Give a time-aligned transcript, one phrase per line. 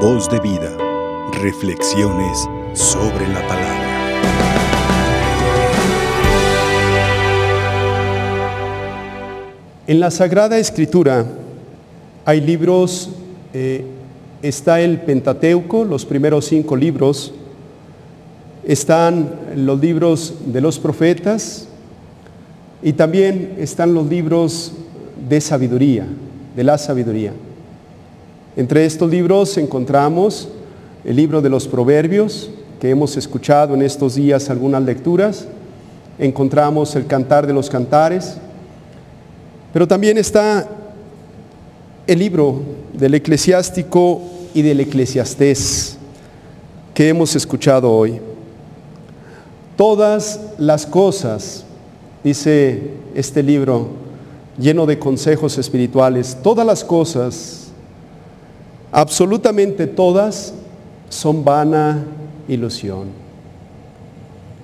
[0.00, 0.76] Voz de vida.
[1.40, 3.86] Reflexiones sobre la palabra.
[9.86, 11.24] En la Sagrada Escritura
[12.26, 13.08] hay libros,
[13.54, 13.86] eh,
[14.42, 17.32] está el Pentateuco, los primeros cinco libros,
[18.66, 21.68] están los libros de los profetas
[22.82, 24.74] y también están los libros
[25.26, 26.06] de sabiduría,
[26.54, 27.32] de la sabiduría.
[28.56, 30.48] Entre estos libros encontramos
[31.04, 32.48] el libro de los proverbios,
[32.80, 35.46] que hemos escuchado en estos días algunas lecturas,
[36.18, 38.38] encontramos el cantar de los cantares,
[39.74, 40.66] pero también está
[42.06, 42.62] el libro
[42.94, 44.22] del eclesiástico
[44.54, 45.98] y del eclesiastés
[46.94, 48.20] que hemos escuchado hoy.
[49.76, 51.64] Todas las cosas,
[52.24, 53.88] dice este libro
[54.58, 57.65] lleno de consejos espirituales, todas las cosas,
[58.96, 60.54] absolutamente todas,
[61.10, 62.02] son vana
[62.48, 63.08] ilusión.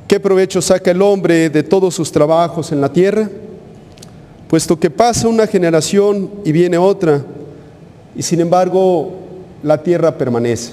[0.09, 3.29] ¿Qué provecho saca el hombre de todos sus trabajos en la tierra?
[4.49, 7.23] Puesto que pasa una generación y viene otra,
[8.17, 9.13] y sin embargo
[9.63, 10.73] la tierra permanece.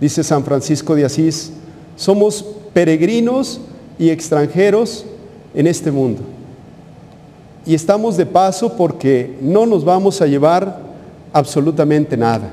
[0.00, 1.52] Dice San Francisco de Asís,
[1.94, 3.60] somos peregrinos
[4.00, 5.06] y extranjeros
[5.54, 6.22] en este mundo.
[7.64, 10.92] Y estamos de paso porque no nos vamos a llevar
[11.34, 12.48] absolutamente nada.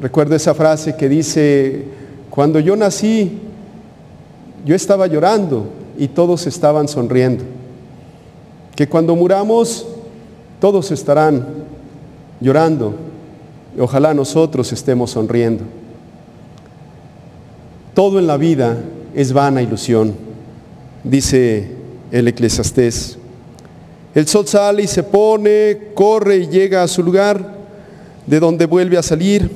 [0.00, 1.84] Recuerdo esa frase que dice,
[2.30, 3.40] cuando yo nací,
[4.64, 5.66] yo estaba llorando
[5.98, 7.42] y todos estaban sonriendo.
[8.76, 9.88] Que cuando muramos,
[10.60, 11.46] todos estarán
[12.40, 12.94] llorando
[13.76, 15.64] y ojalá nosotros estemos sonriendo.
[17.92, 18.78] Todo en la vida
[19.16, 20.14] es vana ilusión,
[21.02, 21.72] dice
[22.12, 23.18] el eclesiastés.
[24.16, 27.54] El sol sale y se pone, corre y llega a su lugar,
[28.26, 29.50] de donde vuelve a salir,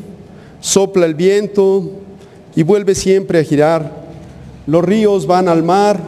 [0.60, 1.90] sopla el viento
[2.54, 3.90] y vuelve siempre a girar.
[4.66, 5.98] Los ríos van al mar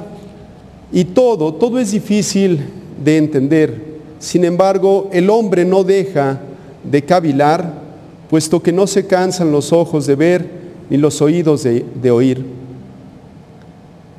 [0.93, 2.61] y todo, todo es difícil
[3.03, 3.93] de entender.
[4.19, 6.39] Sin embargo, el hombre no deja
[6.85, 7.73] de cavilar,
[8.29, 10.47] puesto que no se cansan los ojos de ver
[10.91, 12.45] ni los oídos de, oír.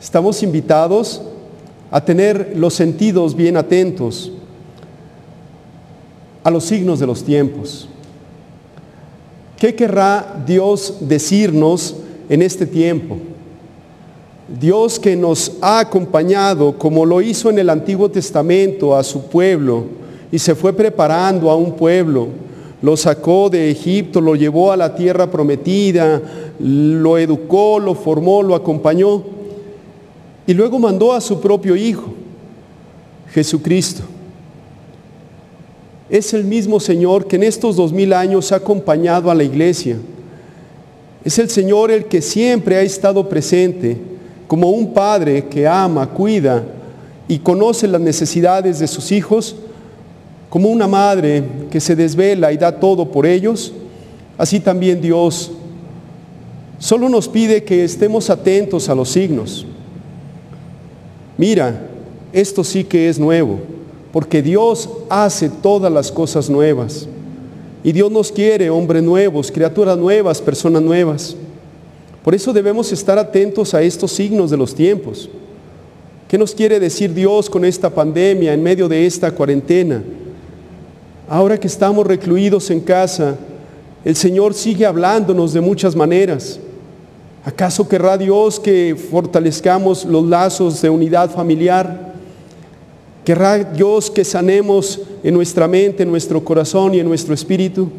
[0.01, 1.21] Estamos invitados
[1.93, 4.31] a tener los sentidos bien atentos
[6.43, 7.87] a los signos de los tiempos.
[9.59, 11.95] ¿Qué querrá Dios decirnos
[12.29, 13.17] en este tiempo?
[14.59, 19.85] Dios que nos ha acompañado, como lo hizo en el Antiguo Testamento, a su pueblo,
[20.31, 22.29] y se fue preparando a un pueblo,
[22.81, 26.23] lo sacó de Egipto, lo llevó a la tierra prometida,
[26.57, 29.42] lo educó, lo formó, lo acompañó
[30.45, 32.13] y luego mandó a su propio Hijo,
[33.33, 34.03] Jesucristo.
[36.09, 39.97] Es el mismo Señor que en estos dos mil años ha acompañado a la iglesia.
[41.23, 43.97] Es el Señor el que siempre ha estado presente
[44.47, 46.63] como un padre que ama, cuida
[47.27, 49.55] y conoce las necesidades de sus hijos
[50.49, 53.73] como una madre que se desvela y da todo por ellos,
[54.37, 55.51] así también Dios
[56.77, 59.65] solo nos pide que estemos atentos a los signos.
[61.37, 61.89] Mira,
[62.31, 63.59] esto sí que es nuevo,
[64.11, 67.07] porque Dios hace todas las cosas nuevas.
[67.83, 71.35] Y Dios nos quiere hombres nuevos, criaturas nuevas, personas nuevas.
[72.23, 75.29] Por eso debemos estar atentos a estos signos de los tiempos.
[76.27, 80.01] ¿Qué nos quiere decir Dios con esta pandemia en medio de esta cuarentena?
[81.27, 83.35] Ahora que estamos recluidos en casa,
[84.05, 86.59] el Señor sigue hablándonos de muchas maneras.
[87.45, 92.13] ¿Acaso querrá Dios que fortalezcamos los lazos de unidad familiar?
[93.25, 97.89] ¿Querrá Dios que sanemos en nuestra mente, en nuestro corazón y en nuestro espíritu?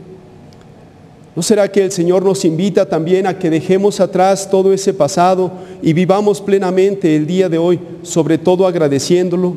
[1.36, 5.52] ¿No será que el Señor nos invita también a que dejemos atrás todo ese pasado
[5.82, 9.56] y vivamos plenamente el día de hoy, sobre todo agradeciéndolo?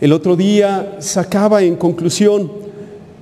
[0.00, 2.50] El otro día sacaba en conclusión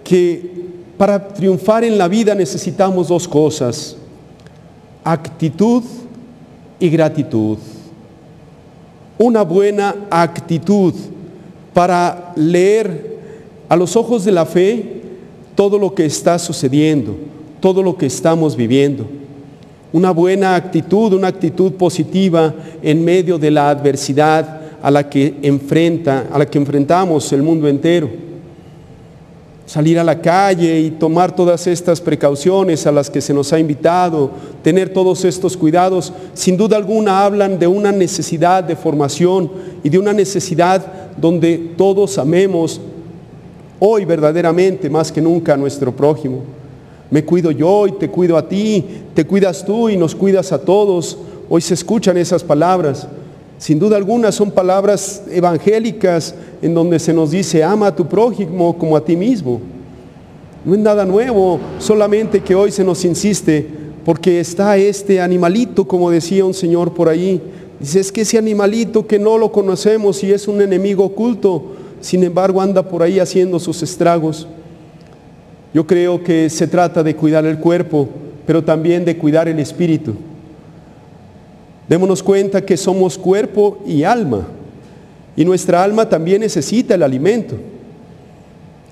[0.04, 0.52] que
[0.96, 3.96] para triunfar en la vida necesitamos dos cosas,
[5.04, 5.82] actitud
[6.80, 7.58] y gratitud.
[9.18, 10.94] Una buena actitud
[11.72, 13.18] para leer
[13.68, 15.02] a los ojos de la fe
[15.54, 17.14] todo lo que está sucediendo,
[17.60, 19.06] todo lo que estamos viviendo.
[19.92, 22.52] Una buena actitud, una actitud positiva
[22.82, 27.68] en medio de la adversidad, a la que enfrenta, a la que enfrentamos el mundo
[27.68, 28.10] entero.
[29.75, 33.59] Salir a la calle y tomar todas estas precauciones a las que se nos ha
[33.59, 34.31] invitado,
[34.62, 39.50] tener todos estos cuidados, sin duda alguna hablan de una necesidad de formación
[39.82, 42.81] y de una necesidad donde todos amemos
[43.81, 46.44] hoy verdaderamente más que nunca a nuestro prójimo.
[47.11, 50.61] Me cuido yo y te cuido a ti, te cuidas tú y nos cuidas a
[50.61, 51.19] todos.
[51.49, 53.09] Hoy se escuchan esas palabras.
[53.58, 58.76] Sin duda alguna son palabras evangélicas en donde se nos dice, ama a tu prójimo
[58.76, 59.60] como a ti mismo.
[60.64, 63.66] No es nada nuevo, solamente que hoy se nos insiste,
[64.04, 67.40] porque está este animalito, como decía un señor por ahí.
[67.80, 72.24] Dice, es que ese animalito que no lo conocemos y es un enemigo oculto, sin
[72.24, 74.46] embargo anda por ahí haciendo sus estragos.
[75.72, 78.08] Yo creo que se trata de cuidar el cuerpo,
[78.46, 80.14] pero también de cuidar el espíritu.
[81.94, 84.49] Démonos cuenta que somos cuerpo y alma,
[85.37, 87.55] y nuestra alma también necesita el alimento.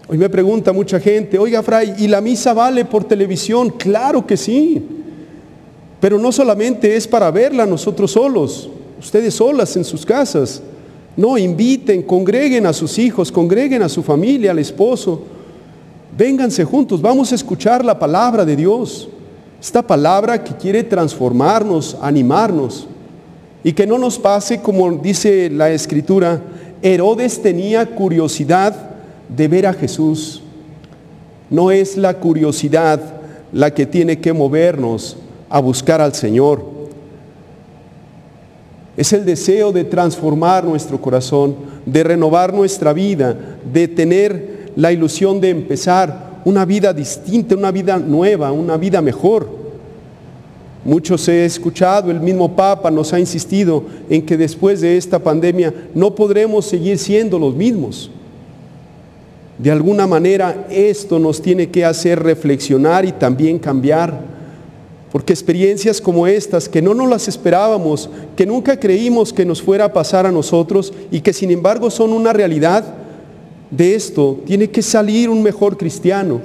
[0.07, 3.71] Hoy me pregunta mucha gente, oiga Fray, ¿y la misa vale por televisión?
[3.71, 4.81] Claro que sí,
[6.01, 8.71] pero no solamente es para verla nosotros solos,
[9.01, 10.63] ustedes solas en sus casas.
[11.17, 15.23] No, inviten, congreguen a sus hijos, congreguen a su familia, al esposo.
[16.17, 19.09] Vénganse juntos, vamos a escuchar la palabra de Dios.
[19.61, 22.87] Esta palabra que quiere transformarnos, animarnos.
[23.65, 26.41] Y que no nos pase como dice la escritura,
[26.83, 28.75] Herodes tenía curiosidad
[29.29, 30.43] de ver a Jesús.
[31.49, 33.01] No es la curiosidad
[33.53, 35.17] la que tiene que movernos
[35.49, 36.65] a buscar al Señor.
[38.97, 41.55] Es el deseo de transformar nuestro corazón,
[41.87, 43.37] de renovar nuestra vida,
[43.73, 49.62] de tener la ilusión de empezar una vida distinta, una vida nueva, una vida mejor.
[50.85, 55.73] Muchos he escuchado, el mismo Papa nos ha insistido en que después de esta pandemia
[55.95, 58.11] no podremos seguir siendo los mismos.
[59.59, 64.33] De alguna manera esto nos tiene que hacer reflexionar y también cambiar,
[65.13, 69.85] porque experiencias como estas, que no nos las esperábamos, que nunca creímos que nos fuera
[69.85, 72.85] a pasar a nosotros y que sin embargo son una realidad,
[73.71, 76.41] de esto tiene que salir un mejor cristiano,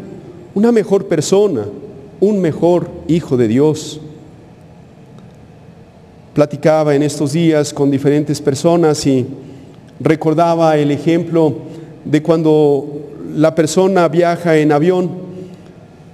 [0.54, 1.66] una mejor persona,
[2.20, 4.00] un mejor hijo de Dios.
[6.38, 9.26] Platicaba en estos días con diferentes personas y
[10.00, 11.56] recordaba el ejemplo
[12.06, 15.10] de cuando la persona viaja en avión,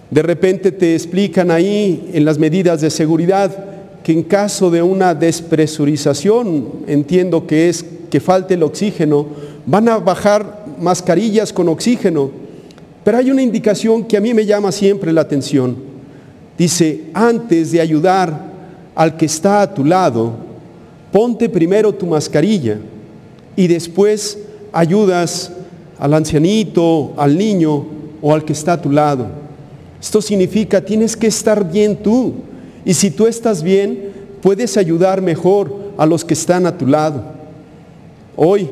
[0.10, 3.52] de repente te explican ahí en las medidas de seguridad
[4.02, 9.26] que en caso de una despresurización, entiendo que es que falte el oxígeno,
[9.66, 12.32] van a bajar mascarillas con oxígeno.
[13.04, 15.76] Pero hay una indicación que a mí me llama siempre la atención.
[16.58, 18.53] Dice, antes de ayudar
[18.96, 20.34] al que está a tu lado,
[21.12, 22.80] ponte primero tu mascarilla
[23.56, 24.40] y después
[24.72, 25.52] ayudas
[26.00, 27.86] al ancianito, al niño
[28.22, 29.28] o al que está a tu lado.
[30.02, 32.34] Esto significa, tienes que estar bien tú.
[32.84, 34.12] Y si tú estás bien,
[34.42, 37.24] puedes ayudar mejor a los que están a tu lado.
[38.36, 38.70] Hoy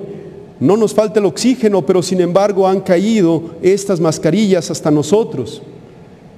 [0.59, 5.61] no nos falta el oxígeno, pero sin embargo han caído estas mascarillas hasta nosotros.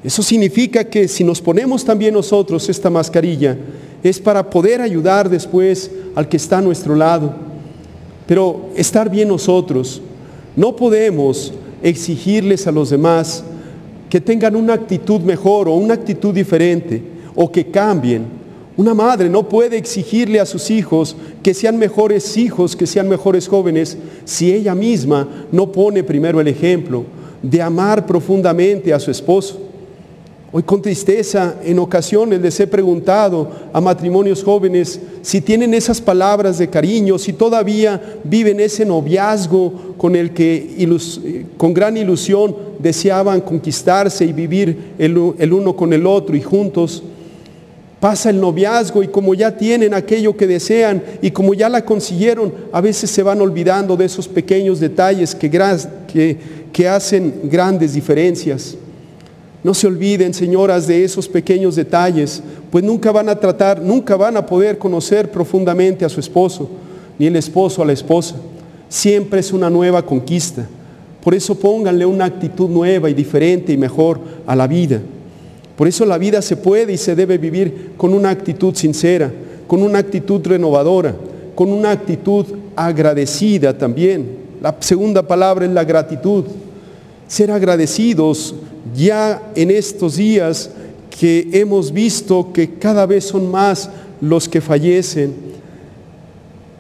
[0.04, 3.58] Eso significa que si nos ponemos también nosotros esta mascarilla,
[4.04, 7.34] es para poder ayudar después al que está a nuestro lado.
[8.28, 10.02] Pero estar bien nosotros,
[10.56, 13.44] no podemos exigirles a los demás
[14.10, 17.02] que tengan una actitud mejor o una actitud diferente
[17.36, 18.44] o que cambien
[18.76, 23.48] una madre no puede exigirle a sus hijos que sean mejores hijos, que sean mejores
[23.48, 27.04] jóvenes, si ella misma no pone primero el ejemplo
[27.44, 29.63] de amar profundamente a su esposo.
[30.56, 36.60] Hoy con tristeza en ocasiones les he preguntado a matrimonios jóvenes si tienen esas palabras
[36.60, 40.96] de cariño, si todavía viven ese noviazgo con el que
[41.58, 45.18] con gran ilusión deseaban conquistarse y vivir el
[45.54, 47.02] uno con el otro y juntos.
[48.00, 52.54] Pasa el noviazgo y como ya tienen aquello que desean y como ya la consiguieron,
[52.72, 58.78] a veces se van olvidando de esos pequeños detalles que, hacen grandes diferencias.
[59.64, 64.36] No se olviden, señoras, de esos pequeños detalles, pues nunca van a tratar, nunca van
[64.36, 66.70] a poder conocer profundamente a su esposo,
[67.18, 68.36] ni el esposo a la esposa.
[68.90, 70.68] Siempre es una nueva conquista.
[71.24, 75.00] Por eso pónganle una actitud nueva y diferente y mejor a la vida.
[75.78, 79.32] Por eso la vida se puede y se debe vivir con una actitud sincera,
[79.66, 81.16] con una actitud renovadora,
[81.56, 84.44] con una actitud agradecida también.
[84.62, 86.44] La segunda palabra es la gratitud.
[87.28, 88.54] Ser agradecidos
[88.96, 90.70] ya en estos días
[91.20, 95.34] que hemos visto que cada vez son más los que fallecen.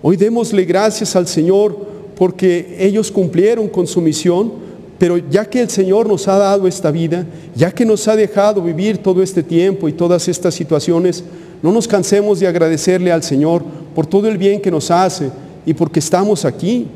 [0.01, 1.77] Hoy démosle gracias al Señor
[2.15, 4.51] porque ellos cumplieron con su misión,
[4.98, 8.62] pero ya que el Señor nos ha dado esta vida, ya que nos ha dejado
[8.62, 11.24] vivir todo este tiempo y todas estas situaciones,
[11.62, 13.63] no nos cansemos de agradecerle al Señor
[13.96, 15.29] por todo el bien que nos hace
[15.65, 16.88] y porque estamos aquí.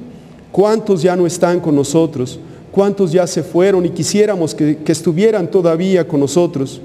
[0.52, 2.40] ¿Cuántos ya no están con nosotros?
[2.78, 6.80] Cuántos ya se fueron y quisiéramos que, que estuvieran todavía con nosotros.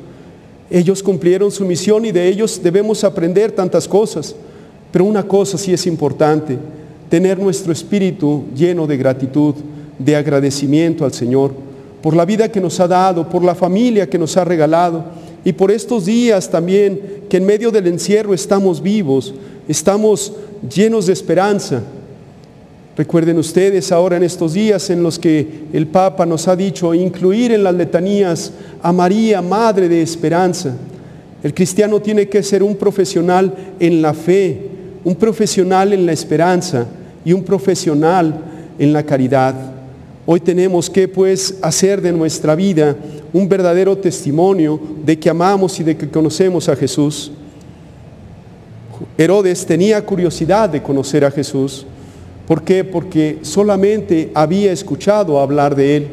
[0.71, 4.35] Ellos cumplieron su misión y de ellos debemos aprender tantas cosas.
[4.91, 6.57] Pero una cosa sí es importante,
[7.11, 9.55] tener nuestro espíritu lleno de gratitud,
[9.99, 11.53] de agradecimiento al Señor,
[12.01, 15.05] por la vida que nos ha dado, por la familia que nos ha regalado
[15.45, 19.35] y por estos días también que en medio del encierro estamos vivos,
[19.69, 20.33] estamos
[20.75, 21.83] llenos de esperanza.
[22.97, 27.53] Recuerden ustedes ahora en estos días en los que el Papa nos ha dicho incluir
[27.53, 30.77] en las letanías a María, Madre de Esperanza.
[31.43, 34.69] El cristiano tiene que ser un profesional en la fe,
[35.05, 36.87] un profesional en la esperanza
[37.25, 38.35] y un profesional
[38.79, 39.55] en la caridad.
[40.27, 42.95] Hoy tenemos que pues hacer de nuestra vida
[43.33, 47.33] un verdadero testimonio de que amamos y de que conocemos a Jesús.
[49.17, 51.87] Herodes tenía curiosidad de conocer a Jesús.
[52.47, 52.85] ¿Por qué?
[52.85, 56.09] Porque solamente había escuchado hablar de Él.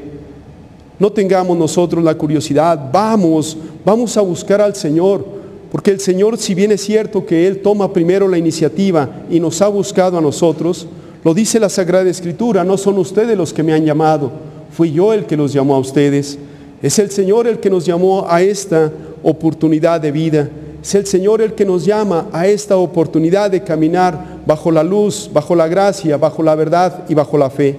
[1.00, 5.26] No tengamos nosotros la curiosidad, vamos, vamos a buscar al Señor,
[5.72, 9.62] porque el Señor, si bien es cierto que Él toma primero la iniciativa y nos
[9.62, 10.88] ha buscado a nosotros,
[11.24, 14.32] lo dice la Sagrada Escritura, no son ustedes los que me han llamado,
[14.72, 16.38] fui yo el que los llamó a ustedes.
[16.82, 18.92] Es el Señor el que nos llamó a esta
[19.24, 20.50] oportunidad de vida.
[20.82, 25.30] Es el Señor el que nos llama a esta oportunidad de caminar bajo la luz,
[25.32, 27.76] bajo la gracia, bajo la verdad y bajo la fe.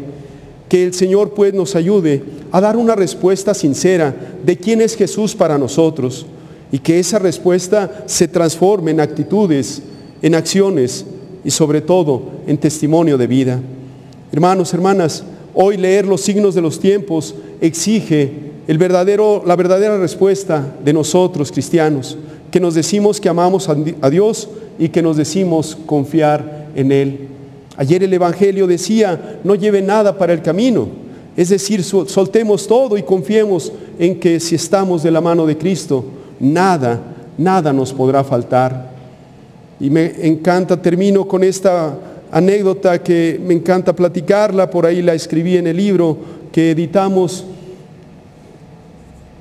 [0.69, 4.15] Que el Señor pues nos ayude a dar una respuesta sincera
[4.45, 6.27] de quién es Jesús para nosotros
[6.71, 9.83] y que esa respuesta se transforme en actitudes,
[10.23, 11.07] en acciones
[11.45, 13.61] y sobre todo en testimonio de vida.
[14.31, 20.77] Hermanos, hermanas, hoy leer los signos de los tiempos exige el verdadero, la verdadera respuesta
[20.85, 22.17] de nosotros cristianos,
[22.51, 27.29] que nos decimos que amamos a Dios y que nos decimos confiar en Él.
[27.77, 30.89] Ayer el Evangelio decía, no lleve nada para el camino,
[31.37, 36.05] es decir, soltemos todo y confiemos en que si estamos de la mano de Cristo,
[36.39, 37.01] nada,
[37.39, 38.91] nada nos podrá faltar.
[39.79, 41.97] Y me encanta, termino con esta
[42.31, 46.17] anécdota que me encanta platicarla, por ahí la escribí en el libro
[46.53, 47.47] que editamos.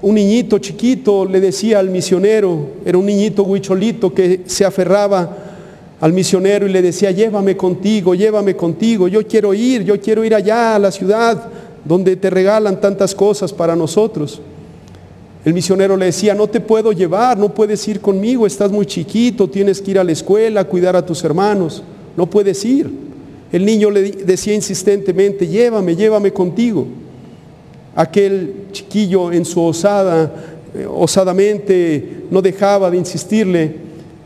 [0.01, 5.37] Un niñito chiquito le decía al misionero, era un niñito huicholito que se aferraba
[5.99, 10.33] al misionero y le decía, llévame contigo, llévame contigo, yo quiero ir, yo quiero ir
[10.33, 11.49] allá a la ciudad
[11.83, 14.41] donde te regalan tantas cosas para nosotros.
[15.43, 19.49] El misionero le decía, no te puedo llevar, no puedes ir conmigo, estás muy chiquito,
[19.49, 21.83] tienes que ir a la escuela, cuidar a tus hermanos,
[22.15, 22.89] no puedes ir.
[23.51, 26.87] El niño le decía insistentemente, llévame, llévame contigo.
[27.95, 30.31] Aquel chiquillo en su osada,
[30.75, 33.75] eh, osadamente no dejaba de insistirle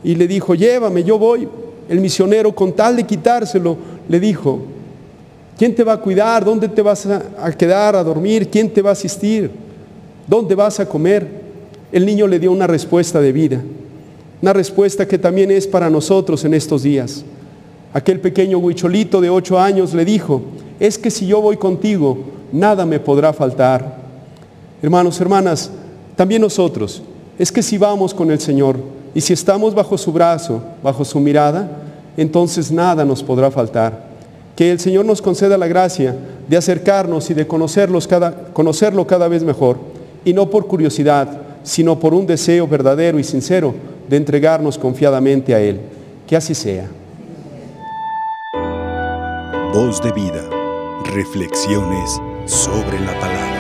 [0.04, 1.48] y le dijo, llévame, yo voy.
[1.90, 3.78] El misionero con tal de quitárselo
[4.08, 4.60] le dijo,
[5.58, 6.44] ¿quién te va a cuidar?
[6.44, 8.50] ¿Dónde te vas a quedar a dormir?
[8.50, 9.52] ¿Quién te va a asistir?
[10.28, 11.28] ¿Dónde vas a comer?
[11.92, 13.62] El niño le dio una respuesta de vida,
[14.42, 17.24] una respuesta que también es para nosotros en estos días.
[17.94, 20.42] Aquel pequeño huicholito de ocho años le dijo,
[20.80, 22.18] es que si yo voy contigo,
[22.54, 23.98] nada me podrá faltar.
[24.82, 25.72] Hermanos, hermanas,
[26.16, 27.02] también nosotros,
[27.38, 28.78] es que si vamos con el Señor
[29.14, 31.68] y si estamos bajo su brazo, bajo su mirada,
[32.16, 34.14] entonces nada nos podrá faltar.
[34.56, 36.16] Que el Señor nos conceda la gracia
[36.48, 38.08] de acercarnos y de conocerlos
[38.54, 39.78] conocerlo cada vez mejor
[40.24, 43.74] y no por curiosidad, sino por un deseo verdadero y sincero
[44.08, 45.80] de entregarnos confiadamente a Él.
[46.28, 46.88] Que así sea.
[49.74, 50.48] Voz de vida.
[51.16, 53.53] Reflexiones sobre la palabra.